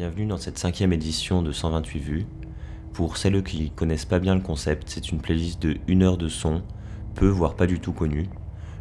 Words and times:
Bienvenue 0.00 0.24
dans 0.24 0.38
cette 0.38 0.56
cinquième 0.56 0.94
édition 0.94 1.42
de 1.42 1.52
128 1.52 1.98
vues. 1.98 2.26
Pour 2.94 3.18
celles 3.18 3.42
qui 3.42 3.70
connaissent 3.70 4.06
pas 4.06 4.18
bien 4.18 4.34
le 4.34 4.40
concept, 4.40 4.84
c'est 4.86 5.12
une 5.12 5.20
playlist 5.20 5.60
de 5.60 5.76
1 5.90 6.00
heure 6.00 6.16
de 6.16 6.28
son, 6.28 6.62
peu 7.14 7.28
voire 7.28 7.54
pas 7.54 7.66
du 7.66 7.80
tout 7.80 7.92
connue. 7.92 8.30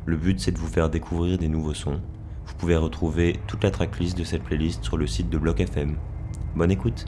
Le 0.06 0.16
but 0.16 0.40
c'est 0.40 0.54
de 0.54 0.58
vous 0.58 0.70
faire 0.70 0.90
découvrir 0.90 1.38
des 1.38 1.50
nouveaux 1.50 1.74
sons. 1.74 2.00
Vous 2.46 2.54
pouvez 2.54 2.78
retrouver 2.78 3.38
toute 3.48 3.66
la 3.66 3.72
tracklist 3.72 4.18
de 4.18 4.24
cette 4.24 4.44
playlist 4.44 4.82
sur 4.86 4.96
le 4.96 5.08
site 5.08 5.30
de 5.30 5.38
Bloc 5.38 5.60
FM. 5.60 5.98
Bonne 6.56 6.72
écoute 6.72 7.04